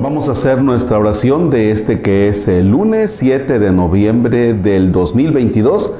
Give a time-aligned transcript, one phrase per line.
[0.00, 4.92] Vamos a hacer nuestra oración de este que es el lunes 7 de noviembre del
[4.92, 5.92] 2022.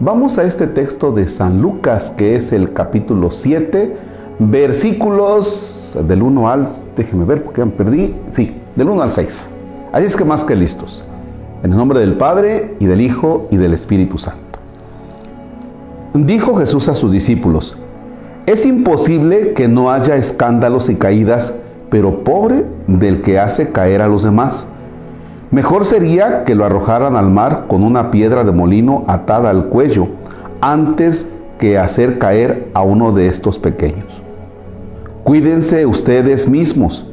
[0.00, 3.96] Vamos a este texto de San Lucas que es el capítulo 7,
[4.38, 9.48] versículos del 1 al, déjeme ver porque me perdí, sí, del 1 al 6.
[9.92, 11.02] Así es que más que listos.
[11.62, 14.58] En el nombre del Padre y del Hijo y del Espíritu Santo.
[16.12, 17.78] Dijo Jesús a sus discípulos,
[18.44, 21.54] es imposible que no haya escándalos y caídas,
[21.90, 24.68] pero pobre del que hace caer a los demás.
[25.50, 30.08] Mejor sería que lo arrojaran al mar con una piedra de molino atada al cuello,
[30.60, 31.28] antes
[31.58, 34.22] que hacer caer a uno de estos pequeños.
[35.24, 37.06] Cuídense ustedes mismos.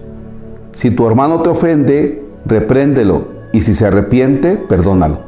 [0.73, 5.19] Si tu hermano te ofende, repréndelo, y si se arrepiente, perdónalo.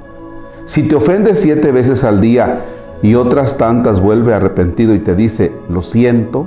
[0.65, 2.59] Si te ofende siete veces al día
[3.01, 6.45] y otras tantas vuelve arrepentido y te dice, lo siento,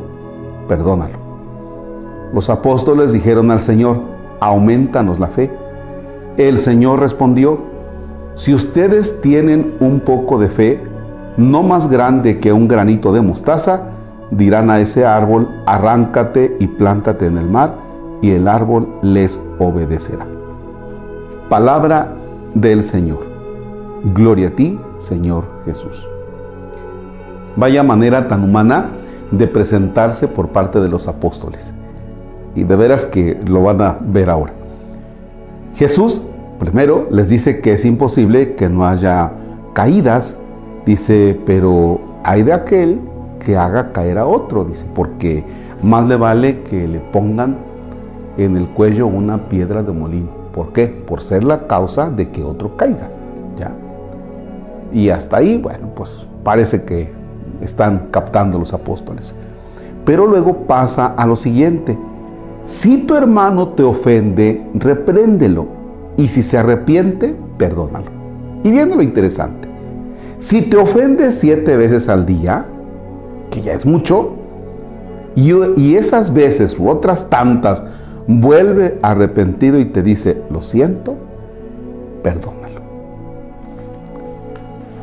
[0.69, 1.30] perdónalo.
[2.33, 4.01] Los apóstoles dijeron al Señor,
[4.41, 5.51] aumentanos la fe.
[6.37, 7.59] El Señor respondió,
[8.37, 10.83] si ustedes tienen un poco de fe,
[11.37, 13.89] no más grande que un granito de mostaza,
[14.31, 17.75] dirán a ese árbol, arráncate y plántate en el mar,
[18.23, 20.27] y el árbol les obedecerá.
[21.49, 22.15] Palabra
[22.55, 23.21] del Señor.
[24.15, 26.07] Gloria a ti, Señor Jesús.
[27.57, 28.91] Vaya manera tan humana
[29.31, 31.75] de presentarse por parte de los apóstoles.
[32.55, 34.53] Y de veras que lo van a ver ahora.
[35.75, 36.23] Jesús
[36.59, 39.33] primero les dice que es imposible que no haya
[39.73, 40.37] caídas.
[40.85, 43.01] Dice, pero hay de aquel
[43.45, 44.65] que haga caer a otro.
[44.65, 45.45] Dice, porque
[45.83, 47.57] más le vale que le pongan
[48.37, 50.29] en el cuello una piedra de molino.
[50.55, 50.87] ¿Por qué?
[50.87, 53.09] Por ser la causa de que otro caiga.
[53.57, 53.73] ¿Ya?
[54.93, 57.13] Y hasta ahí, bueno, pues parece que
[57.61, 59.35] están captando los apóstoles.
[60.05, 61.99] Pero luego pasa a lo siguiente.
[62.71, 65.67] Si tu hermano te ofende, repréndelo.
[66.17, 68.13] Y si se arrepiente, perdónalo.
[68.63, 69.69] Y viene lo interesante.
[70.39, 72.67] Si te ofende siete veces al día,
[73.51, 74.37] que ya es mucho,
[75.35, 77.83] y, y esas veces u otras tantas
[78.29, 81.17] vuelve arrepentido y te dice, lo siento,
[82.23, 82.83] perdónalo.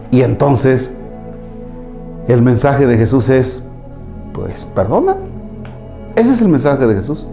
[0.09, 0.93] Y entonces
[2.29, 3.61] el mensaje de Jesús es,
[4.31, 5.17] pues perdona.
[6.15, 7.27] Ese es el mensaje de Jesús.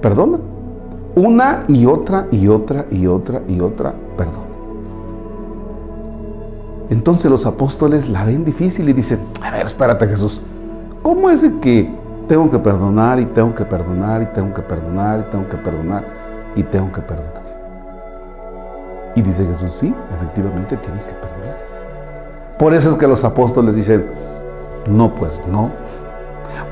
[0.00, 0.38] Perdona.
[1.16, 4.50] Una y otra y otra y otra y otra, perdona.
[6.88, 10.40] Entonces los apóstoles la ven difícil y dicen, a ver, espérate Jesús,
[11.02, 11.92] ¿cómo es que
[12.26, 16.04] tengo que perdonar y tengo que perdonar y tengo que perdonar y tengo que perdonar
[16.56, 17.42] y tengo que perdonar?
[19.14, 21.58] Y dice Jesús, sí, efectivamente tienes que perdonar.
[22.58, 24.06] Por eso es que los apóstoles dicen,
[24.88, 25.70] no, pues no.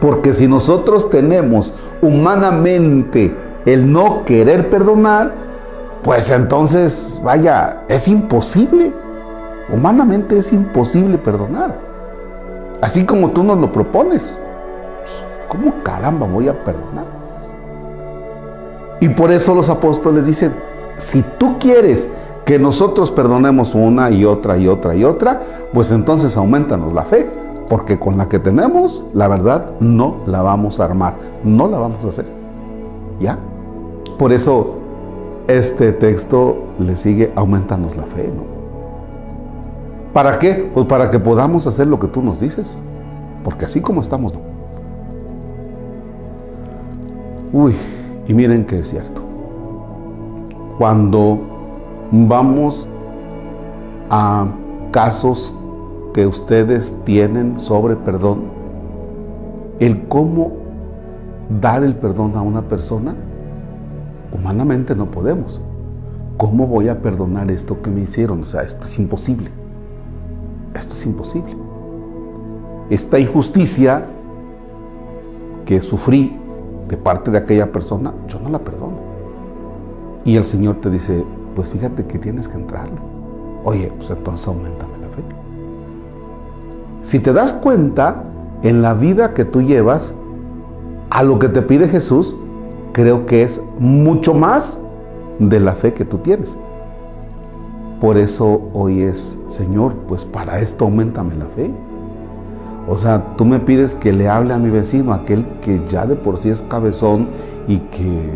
[0.00, 5.32] Porque si nosotros tenemos humanamente el no querer perdonar,
[6.03, 8.92] pues entonces, vaya, es imposible.
[9.72, 11.76] Humanamente es imposible perdonar.
[12.81, 14.38] Así como tú nos lo propones.
[15.48, 17.04] ¿Cómo caramba voy a perdonar?
[19.00, 20.54] Y por eso los apóstoles dicen,
[20.97, 22.08] si tú quieres
[22.44, 25.41] que nosotros perdonemos una y otra y otra y otra,
[25.72, 27.28] pues entonces aumentanos la fe,
[27.68, 31.14] porque con la que tenemos, la verdad, no la vamos a armar,
[31.44, 32.26] no la vamos a hacer.
[33.20, 33.38] ¿Ya?
[34.18, 34.74] Por eso
[35.48, 38.42] este texto le sigue, aumentanos la fe, ¿no?
[40.12, 40.70] ¿Para qué?
[40.72, 42.74] Pues para que podamos hacer lo que tú nos dices,
[43.44, 44.40] porque así como estamos, ¿no?
[47.52, 47.74] Uy,
[48.26, 49.22] y miren que es cierto.
[50.78, 51.38] Cuando
[52.10, 52.88] vamos
[54.10, 54.46] a
[54.90, 55.54] casos
[56.18, 58.42] que ustedes tienen sobre perdón,
[59.78, 60.50] el cómo
[61.60, 63.14] dar el perdón a una persona,
[64.36, 65.60] humanamente no podemos.
[66.36, 68.42] ¿Cómo voy a perdonar esto que me hicieron?
[68.42, 69.52] O sea, esto es imposible.
[70.74, 71.56] Esto es imposible.
[72.90, 74.04] Esta injusticia
[75.66, 76.37] que sufrí
[76.88, 78.98] de parte de aquella persona, yo no la perdono.
[80.25, 82.88] Y el Señor te dice, pues fíjate que tienes que entrar.
[83.62, 84.97] Oye, pues entonces aumentame.
[87.08, 88.22] Si te das cuenta
[88.62, 90.12] en la vida que tú llevas,
[91.08, 92.37] a lo que te pide Jesús,
[92.93, 94.78] creo que es mucho más
[95.38, 96.58] de la fe que tú tienes.
[97.99, 101.72] Por eso hoy es, Señor, pues para esto aumentame la fe.
[102.87, 106.14] O sea, tú me pides que le hable a mi vecino, aquel que ya de
[106.14, 107.28] por sí es cabezón
[107.66, 108.28] y que,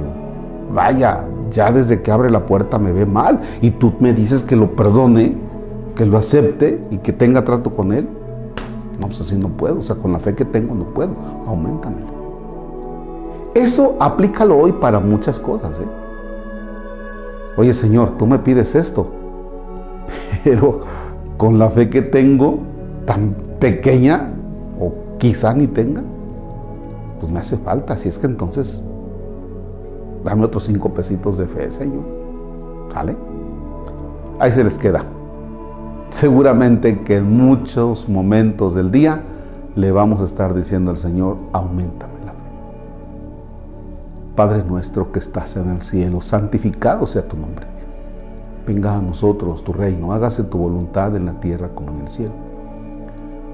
[0.73, 4.57] vaya, ya desde que abre la puerta me ve mal y tú me dices que
[4.57, 5.37] lo perdone,
[5.95, 8.09] que lo acepte y que tenga trato con él.
[9.03, 11.11] No, pues así no puedo, o sea, con la fe que tengo no puedo,
[11.45, 12.07] aumentamelo.
[13.53, 15.89] Eso aplícalo hoy para muchas cosas, ¿eh?
[17.57, 19.09] oye Señor, tú me pides esto,
[20.45, 20.83] pero
[21.37, 22.61] con la fe que tengo,
[23.05, 24.33] tan pequeña,
[24.79, 26.03] o quizá ni tenga,
[27.19, 27.99] pues me hace falta.
[27.99, 28.81] Si es que entonces,
[30.25, 32.05] dame otros cinco pesitos de fe, Señor.
[32.93, 33.17] ¿Sale?
[34.39, 35.05] Ahí se les queda.
[36.13, 39.23] Seguramente que en muchos momentos del día
[39.75, 42.39] le vamos a estar diciendo al Señor, aumentame la fe.
[44.37, 47.67] Padre nuestro que estás en el cielo, santificado sea tu nombre.
[48.67, 52.35] Venga a nosotros tu reino, hágase tu voluntad en la tierra como en el cielo.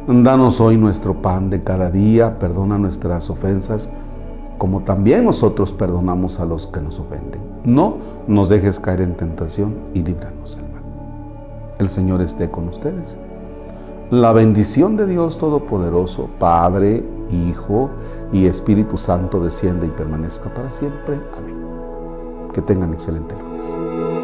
[0.08, 3.88] Danos hoy nuestro pan de cada día, perdona nuestras ofensas,
[4.58, 7.40] como también nosotros perdonamos a los que nos ofenden.
[7.64, 10.58] No nos dejes caer en tentación y líbranos.
[11.78, 13.16] El Señor esté con ustedes.
[14.10, 17.90] La bendición de Dios Todopoderoso, Padre, Hijo
[18.32, 21.20] y Espíritu Santo descienda y permanezca para siempre.
[21.36, 21.56] Amén.
[22.52, 24.17] Que tengan excelente lunes.